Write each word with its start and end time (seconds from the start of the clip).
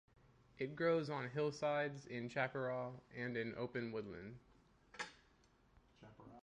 It 0.57 0.75
grows 0.75 1.11
on 1.11 1.29
hillsides, 1.29 2.07
in 2.07 2.27
chaparral, 2.27 3.03
and 3.15 3.37
in 3.37 3.53
open 3.55 3.91
woodland. 3.91 4.39